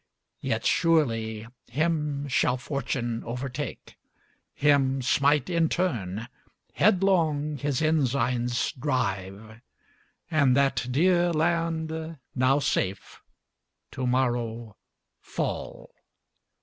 Yet 0.39 0.65
surely 0.65 1.45
him 1.67 2.27
shall 2.27 2.57
fortune 2.57 3.23
overtake, 3.23 3.97
Him 4.55 5.03
smite 5.03 5.47
in 5.47 5.69
turn, 5.69 6.27
headlong 6.73 7.57
his 7.59 7.83
ensigns 7.83 8.71
drive; 8.71 9.61
And 10.31 10.57
that 10.57 10.87
dear 10.89 11.31
land, 11.31 12.17
now 12.33 12.57
safe, 12.57 13.21
to 13.91 14.07
morrow 14.07 14.75
fall. 15.19 15.93